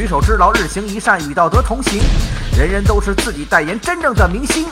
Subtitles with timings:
[0.00, 2.00] 举手之劳，日行一善，与道德同行。
[2.56, 4.66] 人人都是自己代言真正的明星。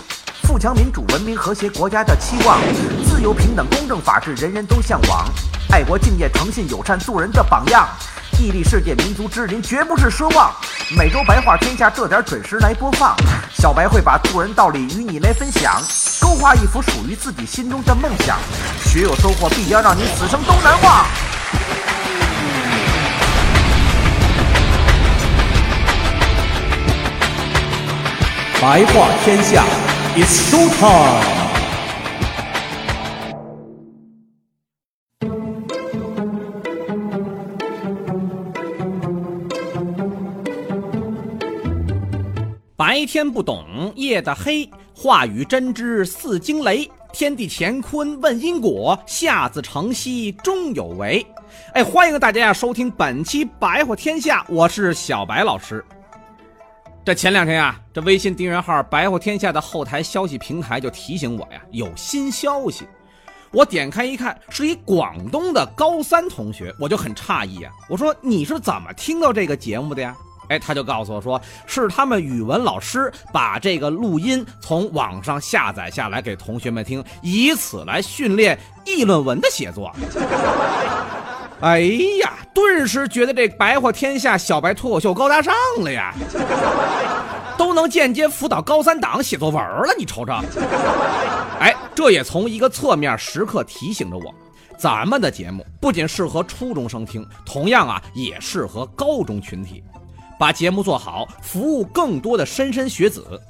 [0.45, 2.59] 富强、民主、文明、和谐，国家的期望。
[3.07, 5.29] 自由、平等、公正、法治，人人都向往。
[5.71, 7.87] 爱国、敬业、诚信、友善，做人的榜样。
[8.41, 10.51] 屹立世界，民族之林，绝不是奢望。
[10.97, 13.15] 每周白话天下，这点准时来播放。
[13.53, 15.79] 小白会把做人道理与你来分享，
[16.23, 18.39] 勾画一幅属于自己心中的梦想。
[18.87, 21.07] 学有收获，必将让你此生都难忘。
[28.61, 29.65] 白话天下
[30.17, 31.23] ，It's show time。
[42.77, 46.91] 白天不懂夜的黑，话语真知似惊雷。
[47.13, 51.25] 天地乾坤问因果，下自成蹊终有为。
[51.75, 55.85] 哎，欢迎大家呀收听本期白话天下，我是小白老师。
[57.05, 62.87] 这前两天呀，这微信订阅号“白话天下”的后台消息平台就提醒我呀，有新消息。
[63.51, 67.73] 我点开一看，是一广东的高三同学，我就很诧异啊。
[67.89, 70.15] 我说你是怎么听到这个节目的呀？
[70.51, 79.91] 哎，他就告诉我说，是他们语文老师把这个录音从网上下载下来给同学们听，以此来训练议论文的写作。
[81.61, 81.81] 哎
[82.21, 86.13] 呀，顿时觉得这白话天下小白脱口秀高大上了呀，
[87.57, 90.33] 都能间接辅导高三党写作文了，你瞅瞅。
[91.61, 94.35] 哎，这也从一个侧面时刻提醒着我，
[94.77, 99.85] 咱们的节目不仅适合初中生听，同样啊，也适合高中群体。
[100.37, 103.41] 把节目做好，服务更多的莘莘学子。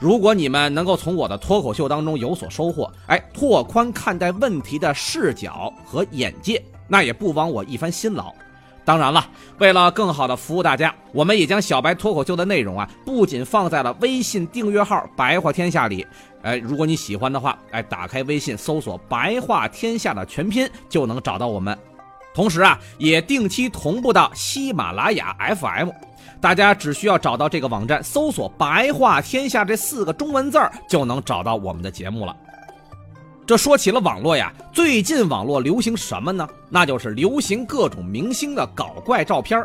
[0.00, 8.34] 如果你们能够从我的脱口秀当中有所收获，哎，拓宽看待问题的视角和眼界，那也不枉我一番辛劳。
[8.86, 16.06] 当然了，为了更好的服务大家，我们也将小白脱口秀的内容啊，不仅放在了微信订阅号“白话天下”里，
[16.42, 21.76] 哎，如果你喜欢的话，哎，打开微信搜索“白话天下”的全拼，就能找到我们。
[22.32, 25.88] 同时啊，也定期同步到喜马拉雅 FM。
[26.40, 32.36] 大家只需要找到这个网站，搜索“白话天下”这四个中文字儿，就能找到我们的节目了。
[33.46, 36.48] 这说起了网络呀，最近网络流行什么呢？
[36.68, 39.64] 那就是流行各种明星的搞怪照片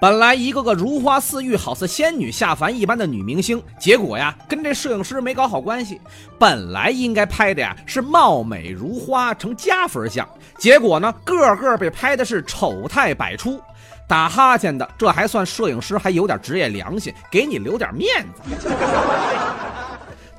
[0.00, 6.00] 本来一个个如花似玉、好似仙女下凡一般的女明星，结果呀，跟这摄影师没搞好关系。
[6.38, 10.28] 本来应该拍的呀是貌美如花，成加分项，
[10.58, 13.60] 结果呢，个个被拍的是丑态百出。
[14.06, 18.68] 打哈欠的，这还算摄影师还有点职业良心，给你留点面子。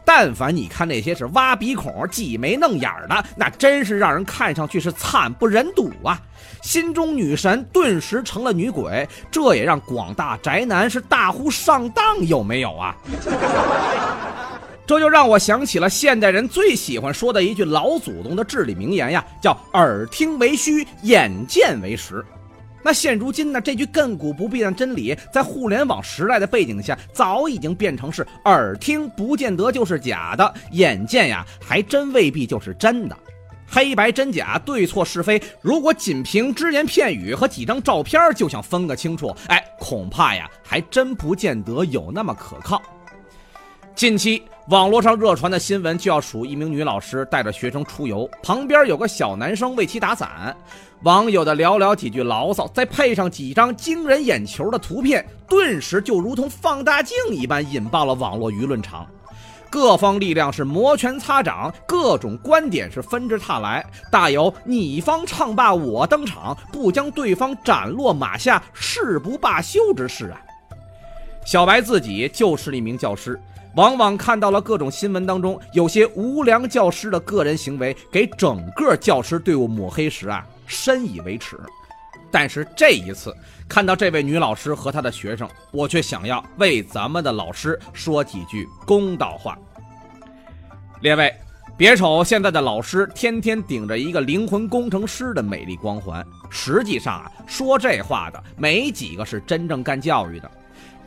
[0.08, 6.18] 但凡你看那些是挖鼻孔、挤眉弄眼的，那真是让人看上去是惨不忍睹啊！
[6.62, 12.96] 心中女神顿时成了女鬼，这也让广大宅男是大呼上当，有没有啊？
[14.88, 22.24] 这就让我想起了现代人最喜欢说的一句老祖宗的至理名言呀，叫“耳听为虚，眼见为实”。
[22.88, 23.60] 那现如今呢？
[23.60, 33.18] 这句亘古不变的真理，在互联网时代的背景下，早已经变成是耳听不见得就是假的，眼见呀还真未必就是真的。
[33.70, 42.82] 黑白真假、对错是非，如果仅凭只言片语和几张照片就想分个清楚，哎，恐怕呀还真不见得有那么可靠。
[43.96, 50.54] 近期网络上热传的新闻就要数一名女老师带着学生出游，旁边有个小男生为其打伞。
[51.04, 59.08] 网友的寥寥几句牢骚，再配上几张惊人眼球的图片，顿时就如同放大镜一般引爆了网络舆论场。
[59.70, 70.42] 各方力量是摩拳擦掌，各种观点是纷至沓来，大有你方唱罢我登场，不将对方斩落马下，誓不罢休之势啊！
[71.46, 73.40] 小白自己就是一名教师，
[73.78, 80.44] 往往看到了各种新闻当中有些无良教师的个人行为，给整个教师队伍抹黑时啊。
[80.66, 81.56] 深以为耻，
[82.32, 83.32] 但是这一次
[83.70, 89.56] 看到这位女老师和她的学生，我却想要为咱们的老师说几句公道话。
[91.02, 91.32] 列位，
[91.78, 100.50] 别瞅现在的老师天天顶着一个灵魂工程师的美丽光环，实际上啊，说这话的没几个是真正干教育的。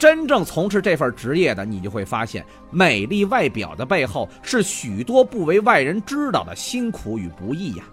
[0.00, 7.84] 真正从事这份职业的，你就会发现，美丽外表的背后是许多不为外人知道的辛苦与不易呀。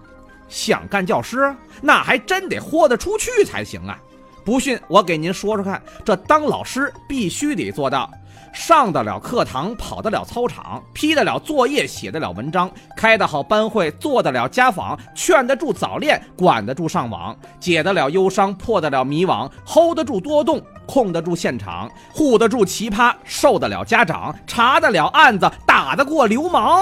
[0.48, 4.00] 想干教师，那还真得豁得出去才行啊！
[4.46, 8.10] 不信，我给您说说看，这当老师必须得做到。
[8.54, 26.82] 上得了课堂，跑得了操场，批得了作业，写得了文章，开得好班会，做得了家访，劝得住早恋，管得住上网，解得了忧伤，破得了迷惘，hold 得住多动，控得住现场，护得住奇葩，受得了家长，查得了案子，打得过流氓。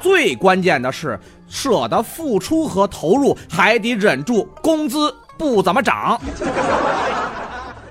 [0.00, 1.16] 最关键的是，
[1.48, 6.20] 舍得付出和投入，还得忍住工资不怎么涨。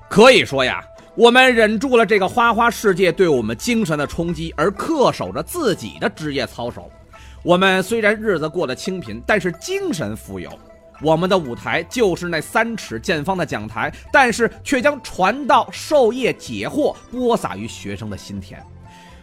[0.09, 0.83] 可以说呀。
[1.13, 6.89] 我们忍住了这个花花世界对我们精神的冲击，而恪守着自己的职业操守。
[7.43, 10.49] 我们虽然日子过得清贫，但是精神富有。
[11.01, 18.63] 我们的舞台就是那三尺见方的讲台，但是却将传道授业解惑播撒于学生的心田。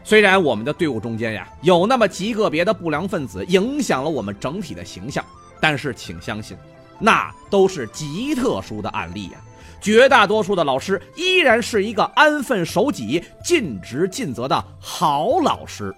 [0.02, 5.24] 虽然我们的队伍中间呀有那么极个别的不良分子影响了我们整体的形象，
[5.60, 6.56] 但是请相信，
[6.98, 9.38] 那都是极特殊的案例呀。
[9.80, 15.94] 绝大多数的老师依然是一个安分守己、尽职尽责的好老师。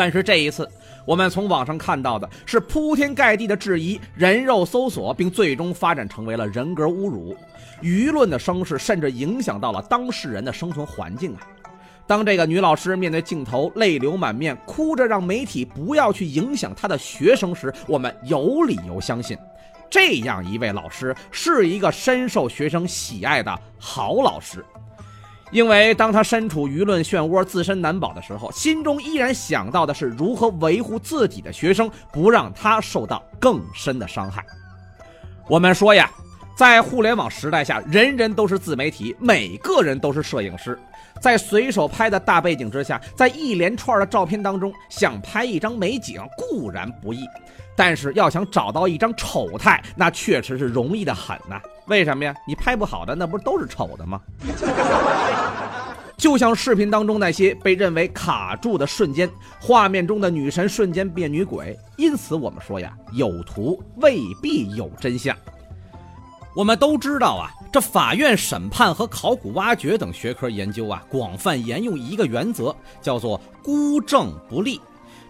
[0.00, 0.66] 但是这一次，
[1.04, 7.36] 我们从网上看到的是铺天盖地的质疑、人肉搜索，并最终发展成为了人格侮辱。
[7.82, 11.40] 舆论的声势甚至影响到了当事人的生存环境啊！
[12.06, 19.36] 当这个女老师面对镜头泪流满面，哭着让媒体不要去影响她的学生时，我们有理由相信。
[19.90, 24.64] 这样一位老师是一个深受学生喜爱的好老师，
[25.50, 34.44] 因为当他身处舆论漩涡、自身难保的时候，心中依然想到的是如何维护自己的学生，不让他受到更深的伤害。
[35.48, 36.08] 我们说呀，
[36.54, 40.78] 在互联网时代下，人人都是自媒体，每个人都是摄影师。
[41.20, 47.26] 在随手拍的大背景之下，在一连串的照片当中，想拍一张美景固然不易，
[47.76, 51.60] 但是要想找到一张丑态，那确实是容易的很呐。
[51.90, 52.32] 为什么呀？
[52.46, 54.20] 你拍不好的，那不都是丑的吗？
[56.16, 59.28] 就像视频当中那些被认为卡住的瞬间，
[59.60, 61.76] 画面中的女神瞬间变女鬼。
[61.96, 65.36] 因此，我们说呀，有图未必有真相。
[66.54, 67.50] 我们都知道啊。
[67.72, 74.80] 这法院审判和考古挖掘等学科研究啊，广泛沿用一个原则，叫做孤证不立，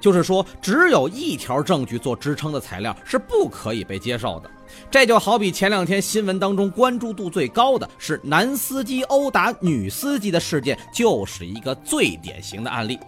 [0.01, 4.51] 就是说，只有一条证据做支撑的材料是不可以被接受的。
[4.91, 12.99] 这就好比前两天新闻当中关注度最高的是男司机殴打女司机的事件，就是一个最典型的案例。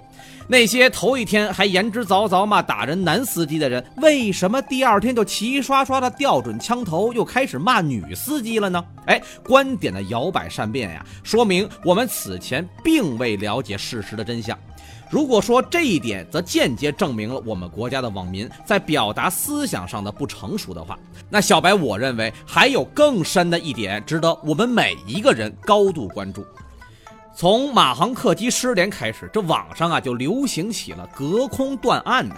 [0.49, 8.85] 那些头一天还言之凿凿骂打人男司机的人，为什么第二天就齐刷刷的调准枪头，又开始骂女司机了呢？
[9.07, 14.59] 哎，观点的摇摆善变呀，说明我们此前并未了解事实的真相。
[15.13, 20.99] 如果说这一点，则间接证明了我们国家的网民在表达思想上的不成熟的话，
[21.29, 26.43] 那小白我认为还有更深的一点值得我们每一个人高度关注。
[27.37, 32.37] 从马航客机失联开始，这网上啊就流行起了隔空断案呐。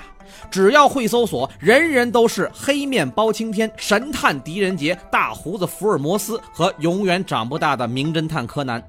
[0.51, 8.83] 只要会搜索，人人都是黑面包青天、神探狄仁杰、大胡子福尔摩斯和永远长不大的名侦探柯南。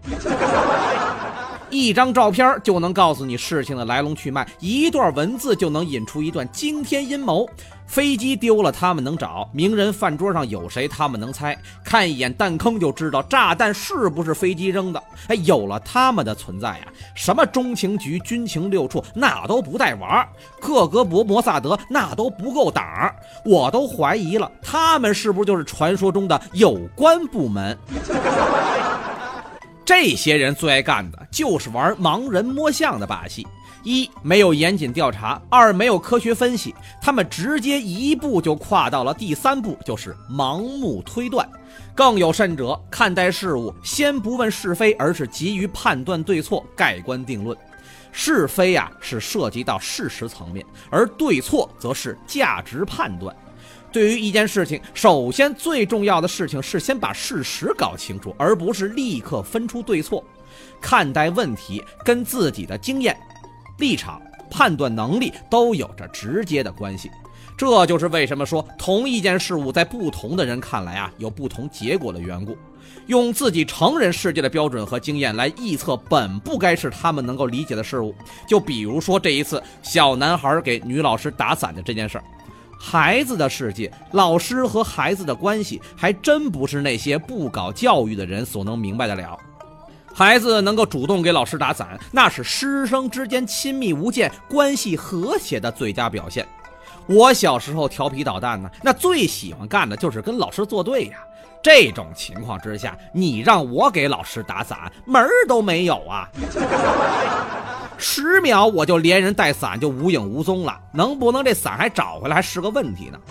[1.69, 7.47] 一张照片就能告诉你事情的来龙去脉，一段文字就能引出一段惊天阴谋。
[7.87, 11.55] 飞机丢了，他们能找；名人饭桌上有谁，他们能猜。
[11.83, 15.01] 看一眼弹坑就知道炸弹是不是飞机扔的。
[15.27, 20.27] 哎，有了他们的存在呀，什么中情局、军情六处那都不带玩儿
[20.59, 27.77] 克格勃、摩萨德那都不够胆儿我都怀疑了，他们是不是就是传说中的有关部门？
[29.85, 33.45] 这些人最爱干的就是玩盲人摸象的把戏：
[33.83, 41.47] 一没有严谨调查，二没有科学分析，他们直接一步就跨到了第三步，就是盲目推断。
[41.93, 47.55] 更有甚者，看待事物先不问是非，而是急于判断对错，盖棺定论。
[48.11, 53.35] 是非呀，是涉及到事实层面，而对错则是价值判断。
[53.95, 60.21] 对于一件事情，首先最重要的事情是先把事实搞清楚，而不是立刻分出对错。
[60.81, 63.17] 看待问题跟自己的经验、
[63.77, 64.21] 立场、
[64.51, 67.09] 判断能力都有着直接的关系。
[67.55, 72.57] 这就是为什么说同一件事物在不同的人看来啊有不同结果的缘故。
[73.07, 78.13] 用自己成人世界的标准和经验来臆测本不该是他们能够理解的事物，
[78.45, 82.23] 就比如说这一次小男孩给女老师打伞的这件事儿。
[82.79, 89.37] 孩子的世界，老师和孩子的关系，还真不是那些不搞教育的人所能明白得了。
[90.13, 96.47] 孩子能够主动给老师打伞，那是师生之间亲密无间、关系和谐的最佳表现。
[97.07, 101.17] 我小时候调皮捣蛋呢，那最喜欢干的就是跟老师作对呀。
[101.61, 106.29] 这种情况之下，你让我给老师打伞，门儿都没有啊！
[107.97, 113.19] 十秒我就连人带伞就无影无踪了，能不能这伞还找回来还是个问题呢。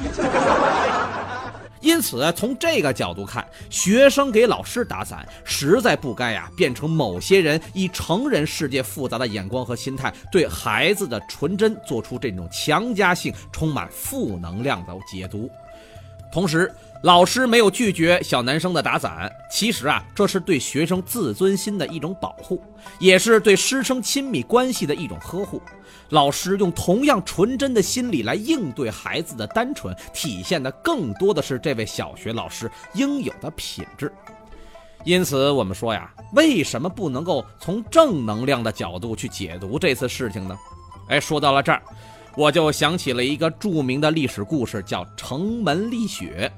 [1.81, 15.51] 因此，从这个角度看，学生给老师打伞，实在不该呀变成某些人以成人世界复杂的眼光和心态，对孩子的纯真做出这种强加性、充满负能量的解读。
[16.35, 16.69] 同时，
[17.05, 22.61] 老师没有拒绝小男生的打伞，其实啊，这是对学生自尊心的一种保护，
[22.99, 25.63] 也是对师生亲密关系的一种呵护。
[26.09, 34.13] 老师用同样纯真的心理来应对孩子的单纯，体现的更多的是这位小学老师应有的品质。
[35.05, 40.59] 因此，我们说呀，为什么不能够从正能量的角度去解读这次事情呢？
[41.09, 41.81] 哎，说到了这儿，
[42.37, 46.51] 我就想起了一个著名的历史故事，叫城门立雪。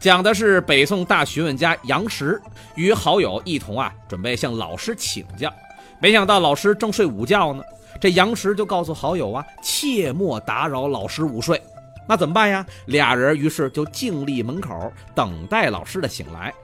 [0.00, 2.40] 讲的是北宋大学问家杨时
[2.76, 5.52] 与好友一同啊，准备向老师请教，
[6.00, 7.62] 没想到老师正睡午觉呢。
[8.00, 11.60] 这杨时就告诉好友啊，切莫打扰老师午睡。
[12.08, 12.64] 那怎么办呀？
[12.86, 16.54] 俩人于是就静立门口，等待老师的醒来。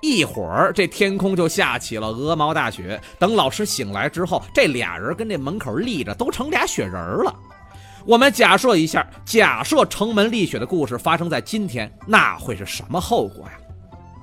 [0.00, 3.00] 一会儿，这天空就下起了鹅毛大雪。
[3.18, 7.34] 等老师醒来之后，这俩人跟这门口立着，都成俩雪人了。
[8.08, 13.52] 我们假设一下，假设城门立雪的故事发生在今天，那会是什么后果呀？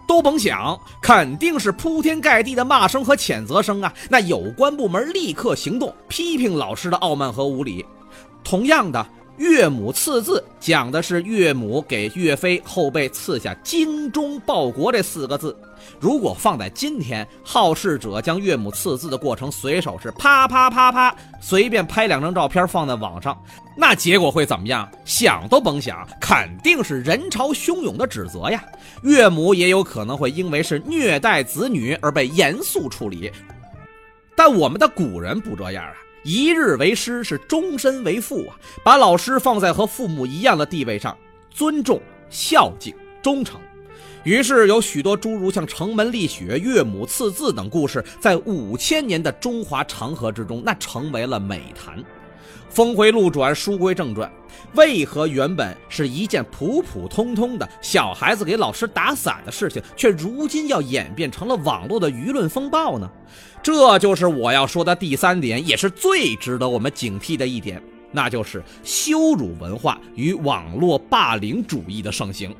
[0.08, 3.94] 都甭想，肯定是铺天盖地的骂声和谴责声啊！
[4.10, 7.86] 那有关部门立刻行动，批评老师的傲慢和无礼。
[8.44, 9.06] 同样的。
[9.38, 15.56] 岳母刺字讲的是岳母给岳飞后背刺下“精忠报国”这四个字。
[16.00, 23.38] 如果放在今天，好事者将岳母刺字的过程随手是啪啪啪啪，随便拍两张照片放在网上，
[23.77, 24.89] 那结果会怎么样？
[25.04, 28.63] 想都甭想，肯定是人潮汹涌的指责呀。
[29.04, 33.30] 岳母也有可能会因为是虐待子女而被严肃处理。
[34.36, 35.94] 但我们的古人不这样啊。
[36.25, 38.58] 一日为师是终身为父啊！
[38.84, 41.15] 把老师放在和父母一样的地位上，
[41.51, 42.01] 尊重、
[42.32, 43.62] 孝敬、忠诚。
[44.24, 52.03] 于是有许多诸如像城门立雪、岳母刺字等故事，在五千年的中华长河之中，那成为了美谈。
[52.75, 54.29] 峰回路转，书归正传，
[54.74, 63.10] 为何原本是一件普普通通的小孩子给老师打伞的事情，却如今要演变成了网络的舆论风暴呢？
[63.63, 72.53] 这就是我要说的第三点，也是最值得我们警惕的一点，那就是羞辱文化与网络霸凌主义的盛行。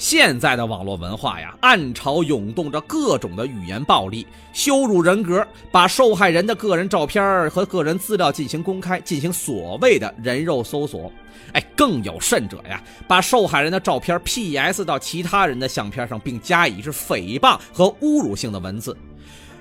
[0.00, 11.12] 现在的网络文化呀，暗潮涌动着各种的语言暴力、羞辱人格，把受害人的个人照片和个人资料进行公开，进行所谓的人肉搜索。
[11.52, 18.96] 哎，更有甚者呀，把受害人的照片 PS 到其他人的相片上，并加以是诽谤和侮辱性的文字。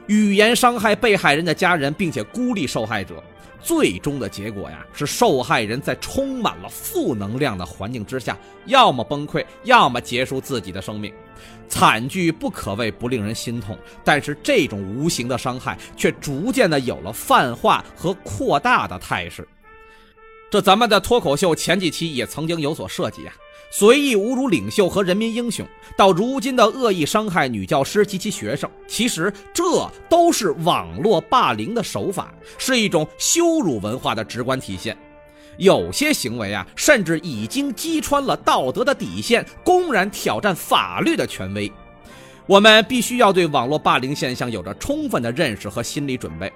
[0.09, 3.23] 语言伤害被害人的家人，并且孤立受害者，
[3.61, 8.35] 最终的结果呀，是受害人在充满了负能量的环境之下，
[8.65, 11.13] 要么崩溃，要么结束自己的生命。
[11.67, 19.47] 惨剧不可谓不令人心痛，但是这种无形的伤害却逐渐的有了泛化和扩大的态势。
[20.49, 23.33] 这咱们的脱口秀前几期也曾经有所涉及啊。
[23.71, 29.63] 随意侮辱领袖和人民英雄，到如今的恶意伤害女教师及其学生，其实这
[30.09, 34.97] 都是网络霸凌的手法，是一种羞辱文化的直观体现。
[35.57, 41.71] 有些行为啊，甚至已经击穿了道德的底线，公然挑战法律的权威。
[42.47, 46.51] 我们必须要对网络霸凌现象有着充分的认识和心理准备。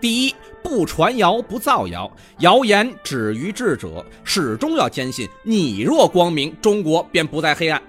[0.00, 2.10] 第一，不传谣，不造谣，
[2.40, 7.80] 谣言止于智者，始终要坚信，你若光明，中国便不再黑暗。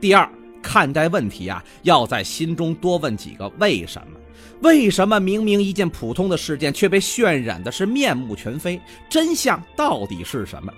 [0.00, 0.28] 第二，
[0.62, 4.18] 看待问题啊，要在心中多问几个为什么？
[4.62, 8.80] 为什么明明一件普通的事件，却被渲染的是面目全非？
[9.08, 10.72] 真相到底是什么？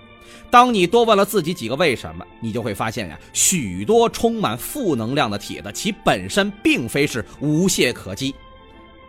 [0.49, 8.33] 当你多问了自己几个为什么，你就会发现呀，许多充满负能量的帖子，其本身并非是无懈可击。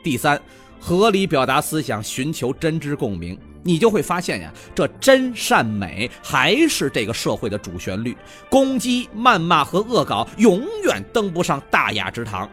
[0.03, 0.41] 第三。
[0.87, 8.15] 合理表达思想，寻求真知共鸣，你就会发现呀，这真善美还是这个社会的主旋律。
[8.51, 12.47] 攻击、谩骂和恶搞永远登不上大雅之堂。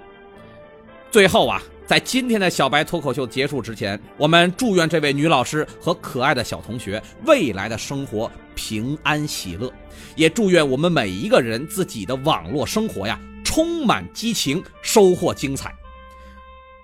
[1.12, 1.62] 最后啊。
[1.88, 9.70] 在今天的小白脱口秀结束之前，我们祝愿这位女老师和可爱的小同学未来的生活平安喜乐，
[10.16, 15.76] 也祝愿我们每一个人自己的网络生活呀充满激情，收获精彩。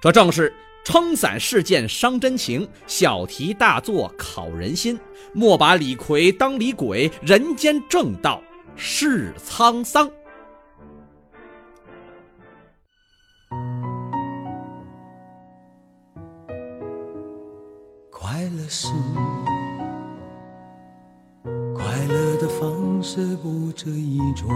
[0.02, 0.54] 这正是
[0.88, 4.98] 撑伞事件伤真情，小题大做考人心。
[5.34, 8.42] 莫把李逵当李鬼，人间正道
[8.78, 10.10] 是沧桑。
[18.10, 18.88] 快乐是
[21.76, 24.50] 快乐的方式不止一种，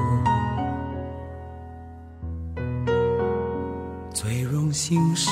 [4.13, 5.29] 最荣幸是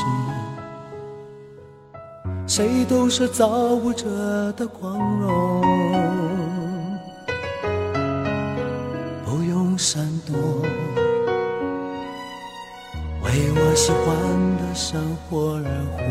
[2.50, 4.08] 谁都是造物者
[4.58, 5.62] 的光荣，
[9.24, 10.36] 不用闪躲，
[13.24, 14.08] 为我喜欢
[14.58, 16.02] 的生活而活。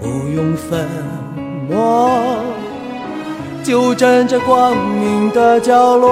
[0.00, 0.84] 不用粉
[1.70, 2.42] 墨，
[3.62, 6.08] 就站在光明的角落。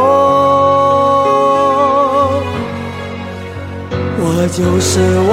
[4.26, 5.32] 我就是我，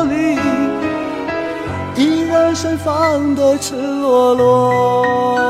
[2.83, 5.40] 方的赤裸裸。